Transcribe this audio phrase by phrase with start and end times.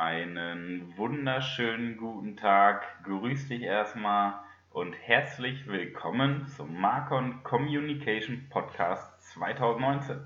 [0.00, 3.04] Einen wunderschönen guten Tag.
[3.04, 4.32] Grüß dich erstmal
[4.70, 10.16] und herzlich willkommen zum Marcon Communication Podcast 2019.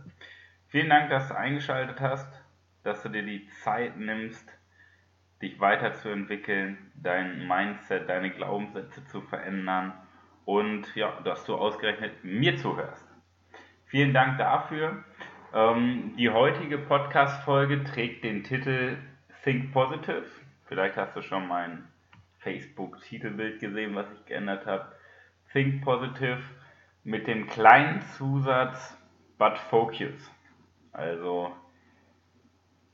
[0.68, 2.32] Vielen Dank, dass du eingeschaltet hast,
[2.84, 4.48] dass du dir die Zeit nimmst,
[5.42, 9.92] dich weiterzuentwickeln, dein Mindset, deine Glaubenssätze zu verändern
[10.44, 13.08] und ja, dass du ausgerechnet mir zuhörst.
[13.86, 15.02] Vielen Dank dafür.
[15.52, 18.98] Ähm, die heutige Podcast-Folge trägt den Titel
[19.44, 20.24] Think Positive.
[20.64, 21.86] Vielleicht hast du schon mein
[22.38, 24.90] Facebook-Titelbild gesehen, was ich geändert habe.
[25.52, 26.42] Think Positive
[27.02, 28.96] mit dem kleinen Zusatz
[29.36, 30.32] But Focus.
[30.94, 31.54] Also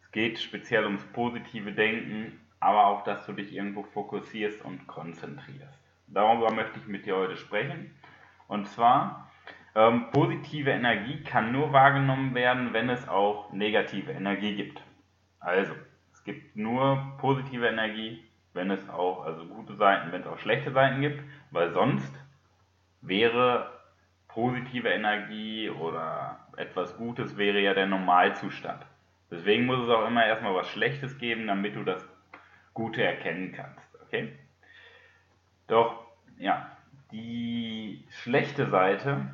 [0.02, 5.78] es geht speziell ums positive Denken, aber auch, dass du dich irgendwo fokussierst und konzentrierst.
[6.08, 7.94] Darüber möchte ich mit dir heute sprechen.
[8.48, 9.30] Und zwar
[9.76, 14.82] ähm, positive Energie kann nur wahrgenommen werden, wenn es auch negative Energie gibt.
[15.38, 15.74] Also,
[16.20, 20.70] es gibt nur positive Energie, wenn es auch, also gute Seiten, wenn es auch schlechte
[20.70, 22.12] Seiten gibt, weil sonst
[23.00, 23.72] wäre
[24.28, 28.84] positive Energie oder etwas Gutes wäre ja der Normalzustand.
[29.30, 32.06] Deswegen muss es auch immer erstmal was Schlechtes geben, damit du das
[32.74, 33.88] Gute erkennen kannst.
[34.02, 34.36] Okay?
[35.68, 36.04] Doch,
[36.38, 36.70] ja,
[37.12, 39.30] die schlechte Seite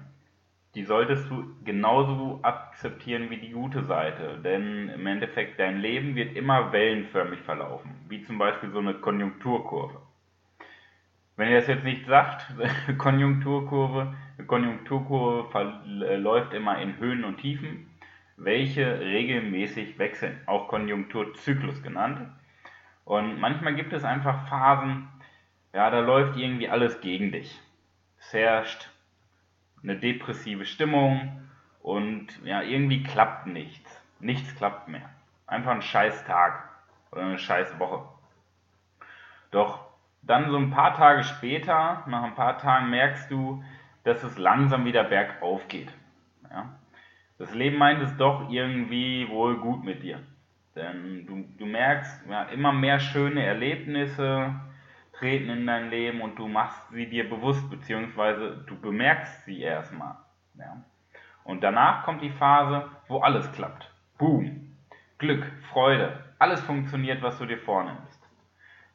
[0.76, 4.38] die solltest du genauso akzeptieren wie die gute Seite.
[4.44, 7.92] Denn im Endeffekt, dein Leben wird immer wellenförmig verlaufen.
[8.10, 10.02] Wie zum Beispiel so eine Konjunkturkurve.
[11.36, 12.52] Wenn ihr das jetzt nicht sagt,
[12.98, 17.88] Konjunkturkurve, eine Konjunkturkurve verläuft immer in Höhen und Tiefen,
[18.36, 22.20] welche regelmäßig wechseln, auch Konjunkturzyklus genannt.
[23.06, 25.08] Und manchmal gibt es einfach Phasen,
[25.72, 27.58] ja, da läuft irgendwie alles gegen dich.
[28.18, 28.90] Es herrscht
[29.86, 31.40] eine depressive Stimmung
[31.80, 34.02] und ja, irgendwie klappt nichts.
[34.18, 35.08] Nichts klappt mehr.
[35.46, 36.68] Einfach ein scheiß Tag
[37.12, 38.08] oder eine scheiß Woche.
[39.50, 39.86] Doch
[40.22, 43.62] dann so ein paar Tage später, nach ein paar Tagen merkst du,
[44.02, 45.92] dass es langsam wieder bergauf geht.
[46.50, 46.70] Ja?
[47.38, 50.20] Das Leben meint es doch irgendwie wohl gut mit dir.
[50.74, 54.54] Denn du, du merkst ja, immer mehr schöne Erlebnisse,
[55.18, 60.16] treten in dein Leben und du machst sie dir bewusst, beziehungsweise du bemerkst sie erstmal.
[60.58, 60.82] Ja.
[61.44, 63.90] Und danach kommt die Phase, wo alles klappt.
[64.18, 64.76] Boom.
[65.18, 68.20] Glück, Freude, alles funktioniert, was du dir vornimmst.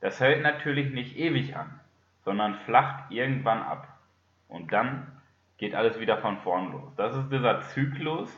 [0.01, 1.79] Das hält natürlich nicht ewig an,
[2.25, 3.87] sondern flacht irgendwann ab.
[4.47, 5.07] Und dann
[5.57, 6.93] geht alles wieder von vorn los.
[6.97, 8.29] Das ist dieser Zyklus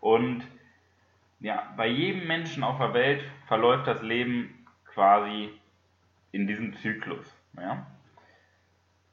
[0.00, 0.44] und
[1.40, 5.50] ja, bei jedem Menschen auf der Welt verläuft das Leben quasi
[6.36, 7.26] in diesem Zyklus.
[7.56, 7.86] Ja?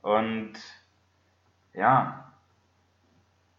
[0.02, 0.54] Und
[1.74, 2.34] ja,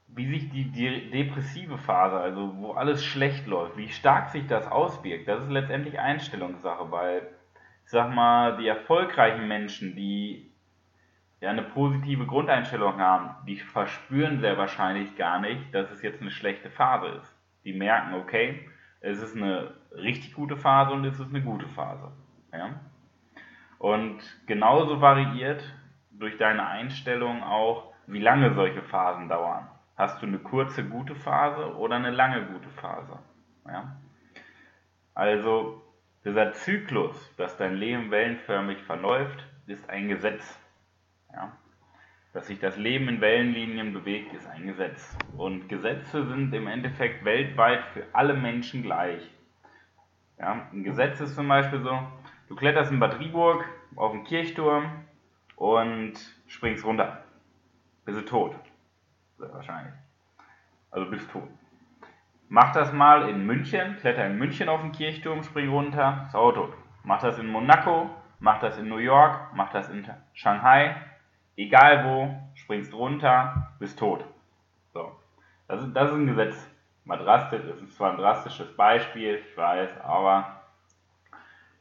[0.08, 0.70] wie sich die
[1.10, 5.98] depressive Phase, also wo alles schlecht läuft, wie stark sich das auswirkt, das ist letztendlich
[5.98, 7.28] Einstellungssache, weil
[7.84, 10.52] ich sag mal, die erfolgreichen Menschen, die
[11.40, 16.30] ja eine positive Grundeinstellung haben, die verspüren sehr wahrscheinlich gar nicht, dass es jetzt eine
[16.30, 17.34] schlechte Phase ist.
[17.64, 18.68] Die merken, okay,
[19.00, 22.12] es ist eine richtig gute Phase und es ist eine gute Phase.
[22.52, 22.80] Ja?
[23.78, 25.62] Und genauso variiert
[26.10, 29.68] durch deine Einstellung auch, wie lange solche Phasen dauern.
[29.96, 33.18] Hast du eine kurze gute Phase oder eine lange gute Phase?
[33.66, 33.96] Ja?
[35.14, 35.82] Also
[36.24, 40.58] dieser Zyklus, dass dein Leben wellenförmig verläuft, ist ein Gesetz.
[41.32, 41.52] Ja?
[42.32, 45.16] Dass sich das Leben in Wellenlinien bewegt, ist ein Gesetz.
[45.36, 49.22] Und Gesetze sind im Endeffekt weltweit für alle Menschen gleich.
[50.38, 50.66] Ja?
[50.72, 51.98] Ein Gesetz ist zum Beispiel so,
[52.48, 53.64] Du kletterst in Bad Riburg
[53.96, 54.90] auf den Kirchturm
[55.56, 56.14] und
[56.46, 57.24] springst runter.
[58.04, 58.54] Bist du tot.
[59.38, 59.94] Sehr wahrscheinlich.
[60.90, 61.48] Also bist tot.
[62.48, 66.52] Mach das mal in München, kletter in München auf den Kirchturm, spring runter, ist auch
[66.52, 66.74] tot.
[67.02, 70.94] Mach das in Monaco, mach das in New York, mach das in Shanghai,
[71.56, 74.24] egal wo, springst runter, bist tot.
[74.92, 75.12] So.
[75.66, 76.70] Das ist, das ist ein Gesetz.
[77.06, 80.63] Mal drastisch, das ist zwar ein drastisches Beispiel, ich weiß, aber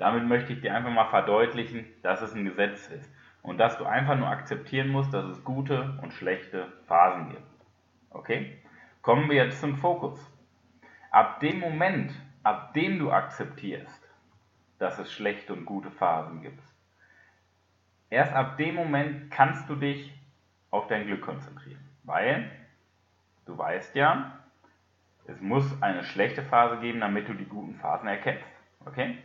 [0.04, 3.10] damit möchte ich dir einfach mal verdeutlichen, dass es ein Gesetz ist
[3.42, 7.48] und dass du einfach nur akzeptieren musst, dass es gute und schlechte Phasen gibt.
[8.10, 8.58] Okay?
[9.02, 10.20] Kommen wir jetzt zum Fokus.
[11.10, 12.12] Ab dem Moment,
[12.44, 14.10] ab dem du akzeptierst,
[14.78, 16.62] dass es schlechte und gute Phasen gibt,
[18.10, 20.14] erst ab dem Moment kannst du dich
[20.70, 21.80] auf dein Glück konzentrieren.
[22.04, 22.52] Weil
[23.46, 24.38] du weißt ja,
[25.28, 28.44] es muss eine schlechte Phase geben, damit du die guten Phasen erkennst.
[28.86, 29.18] Okay?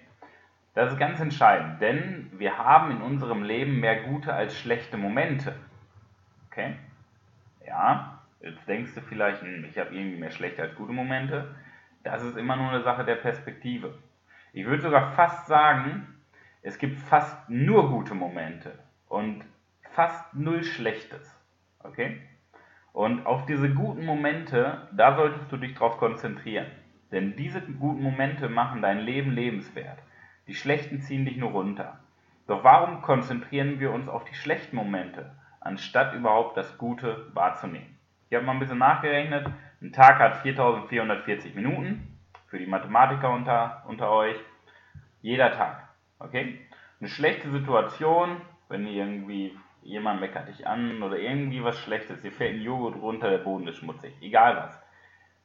[0.74, 5.54] Das ist ganz entscheidend, denn wir haben in unserem Leben mehr gute als schlechte Momente.
[6.50, 6.76] Okay?
[7.66, 11.54] Ja, jetzt denkst du vielleicht, hm, ich habe irgendwie mehr schlechte als gute Momente.
[12.04, 13.98] Das ist immer nur eine Sache der Perspektive.
[14.52, 16.06] Ich würde sogar fast sagen,
[16.62, 18.78] es gibt fast nur gute Momente
[19.08, 19.44] und
[19.90, 21.34] fast null Schlechtes.
[21.80, 22.20] Okay?
[22.92, 26.66] Und auf diese guten Momente, da solltest du dich drauf konzentrieren.
[27.12, 29.98] Denn diese guten Momente machen dein Leben lebenswert.
[30.48, 32.00] Die schlechten ziehen dich nur runter.
[32.46, 35.30] Doch warum konzentrieren wir uns auf die schlechten Momente,
[35.60, 37.98] anstatt überhaupt das Gute wahrzunehmen?
[38.30, 39.46] Ich habe mal ein bisschen nachgerechnet.
[39.82, 42.18] Ein Tag hat 4440 Minuten.
[42.46, 44.36] Für die Mathematiker unter, unter euch.
[45.20, 45.86] Jeder Tag.
[46.18, 46.58] Okay?
[46.98, 48.40] Eine schlechte Situation,
[48.70, 53.30] wenn irgendwie jemand meckert dich an oder irgendwie was Schlechtes, dir fällt ein Joghurt runter,
[53.30, 54.82] der Boden ist schmutzig, egal was.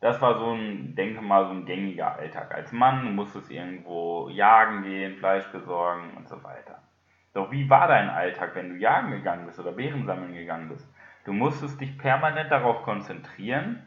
[0.00, 2.54] Das war so ein, denke mal, so ein gängiger Alltag.
[2.54, 6.78] Als Mann du musstest irgendwo jagen gehen, Fleisch besorgen und so weiter.
[7.32, 10.88] Doch wie war dein Alltag, wenn du jagen gegangen bist oder Beeren sammeln gegangen bist?
[11.24, 13.82] Du musstest dich permanent darauf konzentrieren,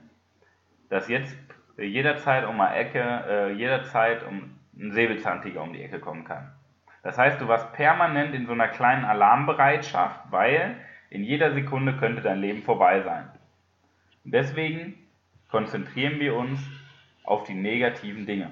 [0.89, 1.37] dass jetzt
[1.77, 6.51] jederzeit um eine Ecke, äh, jederzeit um ein Säbelzahntiger um die Ecke kommen kann.
[7.03, 10.75] Das heißt, du warst permanent in so einer kleinen Alarmbereitschaft, weil
[11.09, 13.29] in jeder Sekunde könnte dein Leben vorbei sein.
[14.29, 14.95] Deswegen
[15.49, 16.59] konzentrieren wir uns
[17.23, 18.51] auf die negativen Dinge,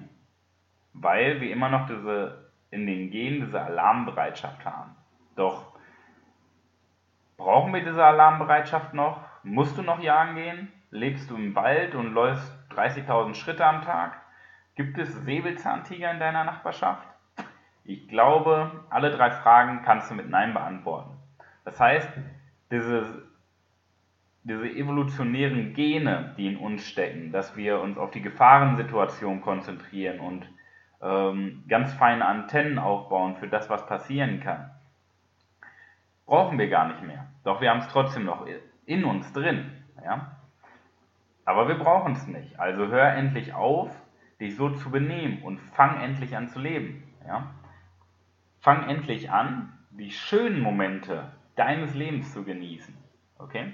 [0.93, 4.95] weil wir immer noch diese in den Genen diese Alarmbereitschaft haben.
[5.35, 5.73] Doch
[7.35, 9.21] brauchen wir diese Alarmbereitschaft noch?
[9.43, 10.71] Musst du noch jagen gehen?
[10.91, 14.21] Lebst du im Wald und läufst 30.000 Schritte am Tag?
[14.75, 17.07] Gibt es Säbelzahntiger in deiner Nachbarschaft?
[17.83, 21.17] Ich glaube, alle drei Fragen kannst du mit Nein beantworten.
[21.65, 22.09] Das heißt,
[22.71, 23.27] diese,
[24.45, 30.47] diese evolutionären Gene, die in uns stecken, dass wir uns auf die Gefahrensituation konzentrieren und
[31.01, 34.69] ähm, ganz feine Antennen aufbauen für das, was passieren kann,
[36.27, 37.25] brauchen wir gar nicht mehr.
[37.43, 38.45] Doch wir haben es trotzdem noch
[38.85, 39.71] in uns drin.
[40.03, 40.37] Ja?
[41.43, 42.59] Aber wir brauchen es nicht.
[42.59, 43.89] Also hör endlich auf,
[44.39, 47.03] dich so zu benehmen und fang endlich an zu leben.
[47.25, 47.51] Ja?
[48.59, 52.95] Fang endlich an, die schönen Momente deines Lebens zu genießen.
[53.39, 53.73] Okay?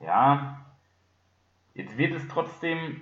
[0.00, 0.64] Ja,
[1.74, 3.00] jetzt wird es trotzdem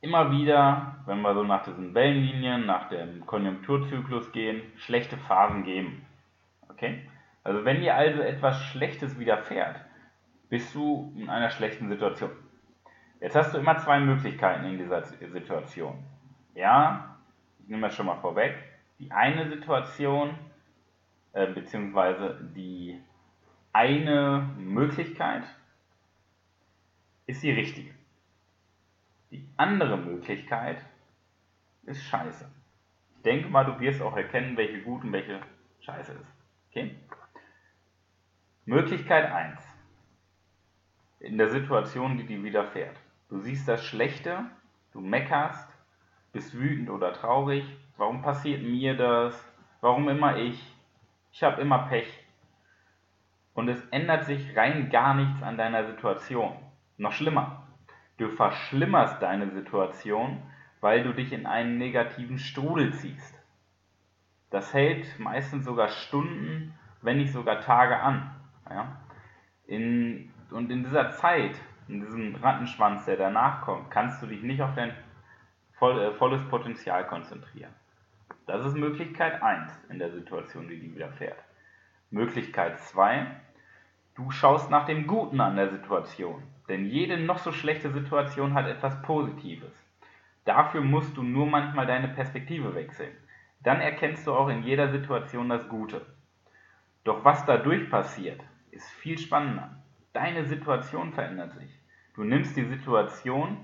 [0.00, 6.06] immer wieder, wenn wir so nach diesen Wellenlinien, nach dem Konjunkturzyklus gehen, schlechte Phasen geben.
[6.68, 7.06] Okay?
[7.44, 9.80] Also wenn dir also etwas Schlechtes widerfährt,
[10.48, 12.30] bist du in einer schlechten Situation.
[13.20, 16.02] Jetzt hast du immer zwei Möglichkeiten in dieser Situation.
[16.54, 17.18] Ja,
[17.58, 18.56] ich nehme das schon mal vorweg.
[18.98, 20.34] Die eine Situation,
[21.32, 23.00] äh, beziehungsweise die
[23.72, 25.44] eine Möglichkeit,
[27.30, 27.94] ist die richtige.
[29.30, 30.84] Die andere Möglichkeit
[31.84, 32.50] ist scheiße.
[33.16, 35.40] Ich denke mal, du wirst auch erkennen, welche gut und welche
[35.80, 36.32] scheiße ist.
[36.68, 36.96] Okay?
[38.64, 39.60] Möglichkeit 1.
[41.20, 42.96] In der Situation, die dir widerfährt.
[43.28, 44.44] Du siehst das Schlechte,
[44.92, 45.68] du meckerst,
[46.32, 47.64] bist wütend oder traurig.
[47.96, 49.34] Warum passiert mir das?
[49.80, 50.60] Warum immer ich?
[51.32, 52.08] Ich habe immer Pech.
[53.54, 56.56] Und es ändert sich rein gar nichts an deiner Situation.
[57.00, 57.66] Noch schlimmer,
[58.18, 60.42] du verschlimmerst deine Situation,
[60.82, 63.34] weil du dich in einen negativen Strudel ziehst.
[64.50, 68.34] Das hält meistens sogar Stunden, wenn nicht sogar Tage an.
[68.68, 69.00] Ja?
[69.66, 74.60] In, und in dieser Zeit in diesem Rattenschwanz, der danach kommt, kannst du dich nicht
[74.60, 74.94] auf dein
[75.78, 77.72] voll, äh, volles Potenzial konzentrieren.
[78.46, 81.38] Das ist Möglichkeit 1 in der Situation, die dir widerfährt.
[82.10, 83.26] Möglichkeit 2,
[84.16, 86.42] du schaust nach dem Guten an der Situation.
[86.70, 89.72] Denn jede noch so schlechte Situation hat etwas Positives.
[90.44, 93.10] Dafür musst du nur manchmal deine Perspektive wechseln.
[93.64, 96.06] Dann erkennst du auch in jeder Situation das Gute.
[97.02, 99.82] Doch was dadurch passiert, ist viel spannender.
[100.12, 101.76] Deine Situation verändert sich.
[102.14, 103.56] Du nimmst die Situation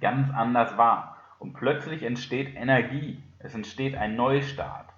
[0.00, 3.22] ganz anders wahr und plötzlich entsteht Energie.
[3.38, 4.88] Es entsteht ein Neustart.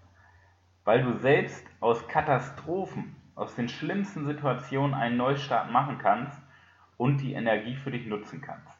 [0.85, 6.46] Weil du selbst aus Katastrophen, aus den schlimmsten Situationen einen Neustart machen kannst
[6.97, 8.73] und die Energie für dich nutzen kannst.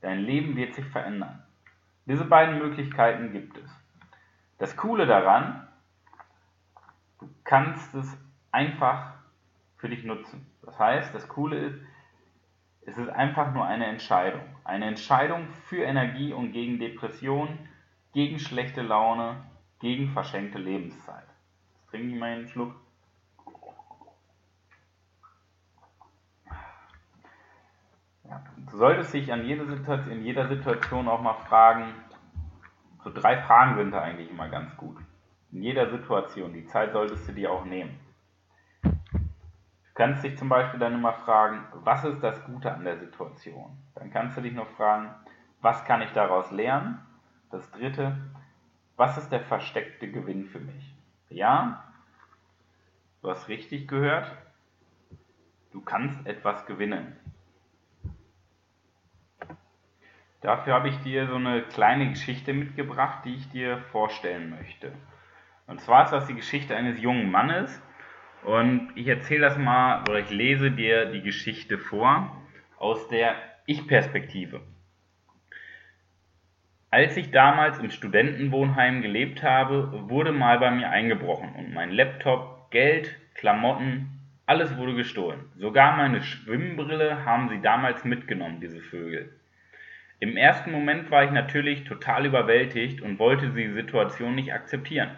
[0.00, 1.42] Dein Leben wird sich verändern.
[2.06, 3.70] Diese beiden Möglichkeiten gibt es.
[4.58, 5.66] Das Coole daran,
[7.18, 8.16] du kannst es
[8.52, 9.14] einfach
[9.76, 10.46] für dich nutzen.
[10.62, 11.78] Das heißt, das Coole ist,
[12.82, 14.42] es ist einfach nur eine Entscheidung.
[14.64, 17.68] Eine Entscheidung für Energie und gegen Depressionen,
[18.12, 19.42] gegen schlechte Laune,
[19.80, 21.26] gegen verschenkte Lebenszeit.
[21.74, 22.76] Jetzt trinke ich mal einen Schluck.
[26.46, 26.52] Ja,
[28.70, 31.94] du solltest dich an jede Situation, in jeder Situation auch mal fragen,
[33.04, 34.96] so drei Fragen sind da eigentlich immer ganz gut.
[35.52, 37.98] In jeder Situation, die Zeit solltest du dir auch nehmen.
[38.82, 43.78] Du kannst dich zum Beispiel dann immer fragen, was ist das Gute an der Situation?
[43.94, 45.14] Dann kannst du dich noch fragen,
[45.62, 46.98] was kann ich daraus lernen?
[47.50, 48.18] Das dritte,
[48.96, 50.94] was ist der versteckte Gewinn für mich?
[51.28, 51.84] Ja,
[53.22, 54.30] du hast richtig gehört,
[55.72, 57.16] du kannst etwas gewinnen.
[60.46, 64.92] Dafür habe ich dir so eine kleine Geschichte mitgebracht, die ich dir vorstellen möchte.
[65.66, 67.82] Und zwar ist das die Geschichte eines jungen Mannes.
[68.44, 72.40] Und ich erzähle das mal, oder ich lese dir die Geschichte vor
[72.78, 73.34] aus der
[73.66, 74.60] Ich-Perspektive.
[76.92, 82.70] Als ich damals im Studentenwohnheim gelebt habe, wurde mal bei mir eingebrochen und mein Laptop,
[82.70, 85.40] Geld, Klamotten, alles wurde gestohlen.
[85.56, 89.32] Sogar meine Schwimmbrille haben sie damals mitgenommen, diese Vögel.
[90.18, 95.10] Im ersten Moment war ich natürlich total überwältigt und wollte die Situation nicht akzeptieren.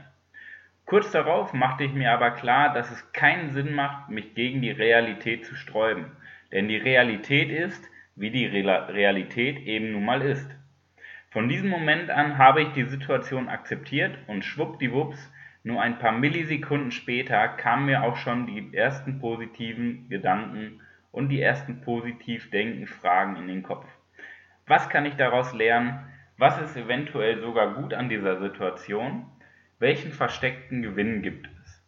[0.87, 4.71] Kurz darauf machte ich mir aber klar, dass es keinen Sinn macht, mich gegen die
[4.71, 6.07] Realität zu sträuben.
[6.51, 7.85] Denn die Realität ist,
[8.17, 10.51] wie die Realität eben nun mal ist.
[11.31, 15.31] Von diesem Moment an habe ich die Situation akzeptiert und schwuppdiwupps,
[15.63, 20.81] nur ein paar Millisekunden später kamen mir auch schon die ersten positiven Gedanken
[21.13, 23.87] und die ersten positiv denkenden Fragen in den Kopf.
[24.69, 25.99] Was kann ich daraus lernen?
[26.37, 29.27] Was ist eventuell sogar gut an dieser Situation?
[29.79, 31.83] Welchen versteckten Gewinn gibt es?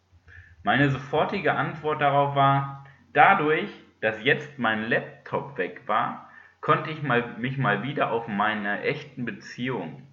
[0.63, 3.69] Meine sofortige Antwort darauf war, dadurch,
[4.01, 9.23] dass jetzt mein Laptop weg war, konnte ich mal, mich mal wieder auf meine echten
[9.25, 10.07] Beziehungen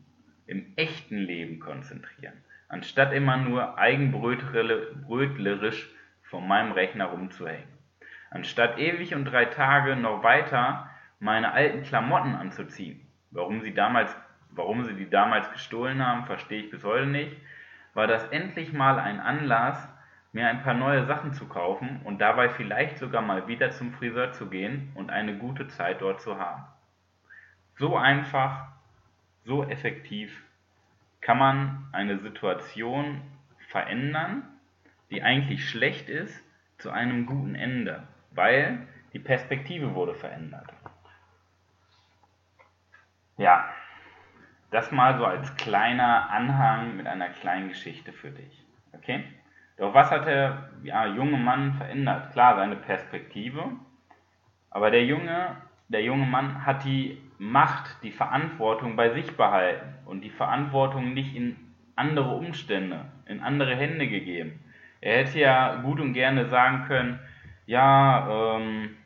[0.47, 5.91] im echten Leben konzentrieren, anstatt immer nur eigenbrötlerisch
[6.23, 7.79] vor meinem Rechner rumzuhängen.
[8.31, 10.88] Anstatt ewig und drei Tage noch weiter
[11.21, 13.07] meine alten Klamotten anzuziehen.
[13.31, 14.15] Warum sie damals,
[14.51, 17.37] warum sie die damals gestohlen haben, verstehe ich bis heute nicht.
[17.95, 19.89] War das endlich mal ein Anlass,
[20.33, 24.33] mir ein paar neue Sachen zu kaufen und dabei vielleicht sogar mal wieder zum Friseur
[24.33, 26.65] zu gehen und eine gute Zeit dort zu haben.
[27.77, 28.69] So einfach,
[29.45, 30.43] so effektiv
[31.21, 33.23] kann man eine Situation
[33.69, 34.43] verändern,
[35.11, 36.45] die eigentlich schlecht ist,
[36.79, 40.73] zu einem guten Ende, weil die Perspektive wurde verändert.
[43.39, 43.69] Ja,
[44.71, 48.67] das mal so als kleiner Anhang mit einer kleinen Geschichte für dich.
[48.93, 49.25] Okay?
[49.77, 52.33] Doch was hat der ja, junge Mann verändert?
[52.33, 53.65] Klar, seine Perspektive,
[54.71, 60.23] aber der junge, der junge Mann hat die Macht, die Verantwortung bei sich behalten und
[60.23, 61.57] die Verantwortung nicht in
[61.95, 64.65] andere Umstände, in andere Hände gegeben.
[65.01, 67.21] Er hätte ja gut und gerne sagen können,
[67.67, 68.97] ja, ähm,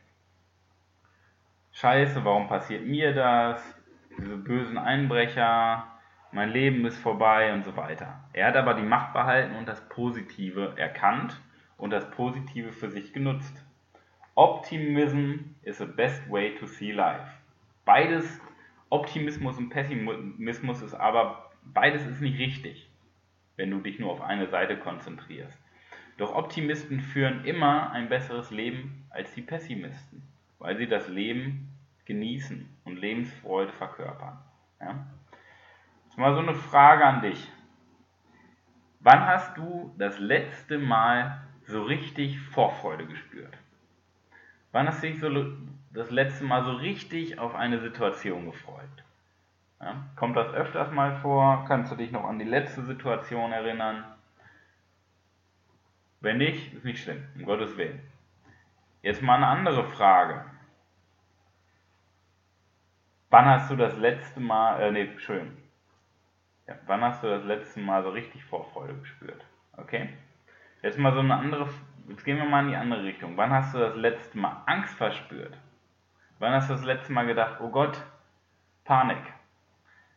[1.72, 3.81] scheiße, warum passiert mir das?
[4.18, 5.86] Diese bösen Einbrecher,
[6.32, 8.24] mein Leben ist vorbei und so weiter.
[8.32, 11.40] Er hat aber die Macht behalten und das Positive erkannt
[11.76, 13.64] und das Positive für sich genutzt.
[14.34, 17.26] Optimism is the best way to see life.
[17.84, 18.40] Beides,
[18.88, 22.88] Optimismus und Pessimismus ist aber, beides ist nicht richtig,
[23.56, 25.58] wenn du dich nur auf eine Seite konzentrierst.
[26.16, 30.22] Doch Optimisten führen immer ein besseres Leben als die Pessimisten,
[30.58, 31.71] weil sie das Leben
[32.12, 34.38] genießen und Lebensfreude verkörpern.
[34.80, 35.06] Ja?
[36.04, 37.50] Jetzt mal so eine Frage an dich.
[39.00, 43.56] Wann hast du das letzte Mal so richtig Vorfreude gespürt?
[44.72, 45.28] Wann hast du dich so
[45.92, 49.04] das letzte Mal so richtig auf eine Situation gefreut?
[49.80, 50.04] Ja?
[50.16, 51.64] Kommt das öfters mal vor?
[51.66, 54.04] Kannst du dich noch an die letzte Situation erinnern?
[56.20, 58.00] Wenn nicht, ist nicht schlimm, um Gottes Willen.
[59.02, 60.44] Jetzt mal eine andere Frage.
[63.32, 65.56] Wann hast du das letzte Mal, äh, nee, schön.
[66.68, 69.42] Ja, wann hast du das letzte Mal so richtig Vorfreude gespürt?
[69.78, 70.10] Okay?
[70.82, 71.66] Jetzt mal so eine andere,
[72.10, 73.38] jetzt gehen wir mal in die andere Richtung.
[73.38, 75.56] Wann hast du das letzte Mal Angst verspürt?
[76.40, 78.02] Wann hast du das letzte Mal gedacht, oh Gott,
[78.84, 79.32] Panik?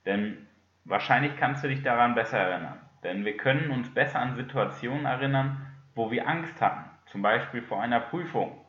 [0.05, 0.45] Denn
[0.83, 2.81] wahrscheinlich kannst du dich daran besser erinnern.
[3.05, 6.83] Denn wir können uns besser an Situationen erinnern, wo wir Angst hatten.
[7.05, 8.59] Zum Beispiel vor einer Prüfung.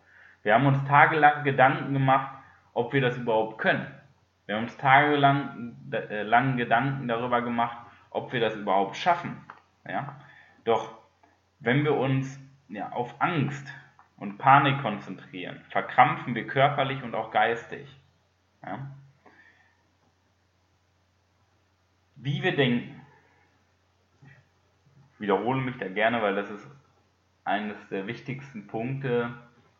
[0.44, 2.30] Wir haben uns tagelang Gedanken gemacht,
[2.74, 3.92] ob wir das überhaupt können.
[4.46, 7.78] Wir haben uns tagelang äh, lang Gedanken darüber gemacht,
[8.10, 9.44] ob wir das überhaupt schaffen.
[9.86, 10.20] Ja?
[10.64, 10.98] Doch
[11.58, 13.72] wenn wir uns ja, auf Angst
[14.16, 17.88] und Panik konzentrieren, verkrampfen wir körperlich und auch geistig.
[18.64, 18.90] Ja?
[22.14, 23.00] Wie wir denken,
[24.22, 26.70] ich wiederhole mich da gerne, weil das ist
[27.44, 29.34] eines der wichtigsten Punkte,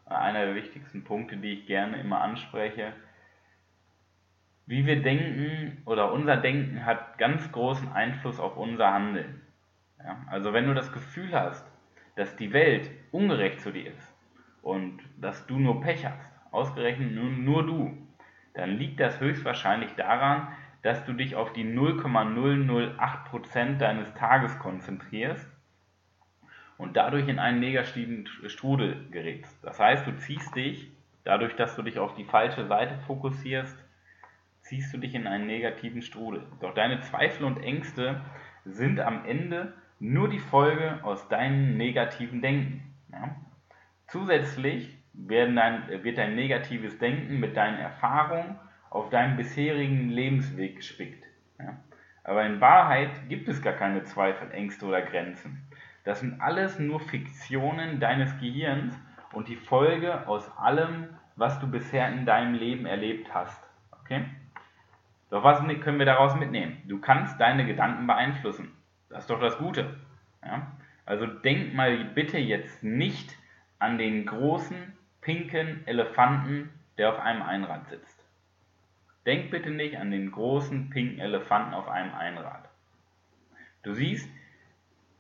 [0.07, 2.93] einer der wichtigsten Punkte, die ich gerne immer anspreche.
[4.67, 9.41] Wie wir denken oder unser Denken hat ganz großen Einfluss auf unser Handeln.
[9.99, 10.27] Ja?
[10.29, 11.65] Also wenn du das Gefühl hast,
[12.17, 14.15] dass die Welt ungerecht zu dir ist
[14.63, 17.97] und dass du nur Pech hast, ausgerechnet nur, nur du,
[18.55, 20.49] dann liegt das höchstwahrscheinlich daran,
[20.83, 25.49] dass du dich auf die 0,008% deines Tages konzentrierst
[26.79, 29.63] und dadurch in einen negativen Strudel gerätst.
[29.63, 30.91] Das heißt, du ziehst dich,
[31.25, 33.86] dadurch, dass du dich auf die falsche Seite fokussierst,
[34.69, 36.45] ziehst du dich in einen negativen Strudel.
[36.61, 38.21] Doch deine Zweifel und Ängste
[38.65, 42.95] sind am Ende nur die Folge aus deinem negativen Denken.
[43.13, 43.37] Ja?
[44.09, 48.57] Zusätzlich dein, wird dein negatives Denken mit deinen Erfahrungen
[48.91, 51.25] auf deinem bisherigen Lebensweg gespickt.
[51.61, 51.77] Ja?
[52.25, 55.63] Aber in Wahrheit gibt es gar keine Zweifel, Ängste oder Grenzen.
[56.03, 58.99] Das sind alles nur Fiktionen deines Gehirns
[59.33, 63.63] und die Folge aus allem, was du bisher in deinem Leben erlebt hast.
[64.01, 64.25] Okay?
[65.31, 66.83] Doch was können wir daraus mitnehmen?
[66.87, 68.73] Du kannst deine Gedanken beeinflussen.
[69.09, 69.97] Das ist doch das Gute.
[70.45, 70.73] Ja?
[71.05, 73.37] Also denk mal bitte jetzt nicht
[73.79, 74.77] an den großen,
[75.21, 78.25] pinken Elefanten, der auf einem Einrad sitzt.
[79.27, 82.69] Denk bitte nicht an den großen, pinken Elefanten auf einem Einrad.
[83.83, 84.29] Du siehst,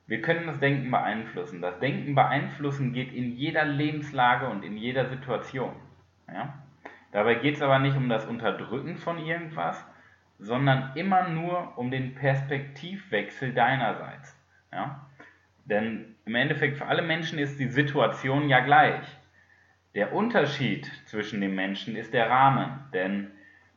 [0.06, 1.60] wir können das Denken beeinflussen.
[1.60, 5.74] Das Denken beeinflussen geht in jeder Lebenslage und in jeder Situation.
[6.28, 6.54] Ja?
[7.10, 9.84] Dabei geht es aber nicht um das Unterdrücken von irgendwas,
[10.38, 14.36] sondern immer nur um den Perspektivwechsel deinerseits.
[14.72, 15.06] Ja?
[15.64, 19.04] Denn im Endeffekt für alle Menschen ist die Situation ja gleich.
[19.94, 23.30] Der Unterschied zwischen den Menschen ist der Rahmen, denn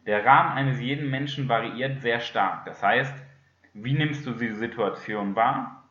[0.05, 2.65] der Rahmen eines jeden Menschen variiert sehr stark.
[2.65, 3.13] Das heißt,
[3.73, 5.89] wie nimmst du die Situation wahr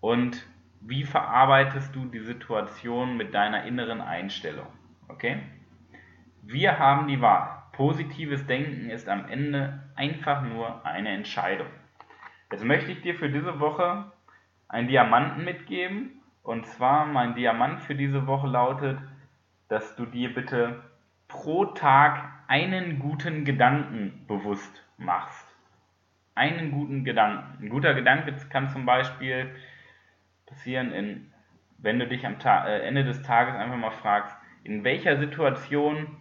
[0.00, 0.46] und
[0.80, 4.68] wie verarbeitest du die Situation mit deiner inneren Einstellung?
[5.08, 5.38] Okay?
[6.42, 7.57] Wir haben die Wahl.
[7.78, 11.68] Positives Denken ist am Ende einfach nur eine Entscheidung.
[12.50, 14.10] Jetzt möchte ich dir für diese Woche
[14.66, 16.20] einen Diamanten mitgeben.
[16.42, 18.98] Und zwar mein Diamant für diese Woche lautet,
[19.68, 20.82] dass du dir bitte
[21.28, 25.46] pro Tag einen guten Gedanken bewusst machst.
[26.34, 27.62] Einen guten Gedanken.
[27.62, 29.54] Ein guter Gedanke kann zum Beispiel
[30.46, 31.32] passieren, in,
[31.78, 36.16] wenn du dich am Ta äh, Ende des Tages einfach mal fragst, in welcher Situation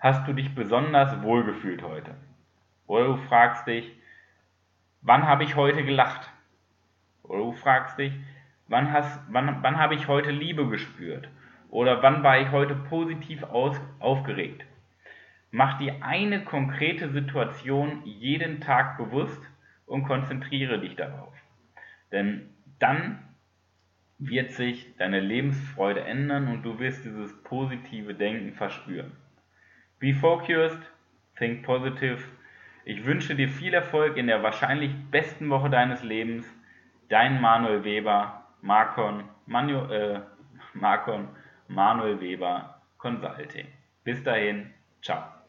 [0.00, 2.14] hast du dich besonders wohlgefühlt heute?
[2.86, 3.90] Oder du fragst dich,
[5.02, 6.28] wann habe ich heute gelacht?
[7.22, 8.12] Oder du fragst dich,
[8.66, 8.92] wann,
[9.28, 11.28] wann, wann habe ich heute Liebe gespürt?
[11.68, 14.64] Oder wann war ich heute positiv aus, aufgeregt?
[15.52, 19.42] Mach dir eine konkrete Situation jeden Tag bewusst
[19.86, 21.32] und konzentriere dich darauf.
[22.10, 23.18] Denn dann
[24.18, 29.12] wird sich deine Lebensfreude ändern und du wirst dieses positive Denken verspüren.
[30.00, 30.80] Be focused,
[31.36, 32.24] think positive.
[32.86, 36.46] Ich wünsche dir viel Erfolg in der wahrscheinlich besten Woche deines Lebens.
[37.10, 40.20] Dein Manuel Weber, Marcon, Manu, äh,
[40.72, 41.28] Marcon
[41.68, 43.66] Manuel Weber Consulting.
[44.02, 45.39] Bis dahin, ciao.